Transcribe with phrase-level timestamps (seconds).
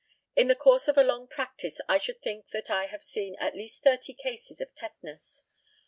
[0.35, 3.55] In the course of a long practice I should think that I have seen at
[3.55, 5.45] least thirty cases of tetanus.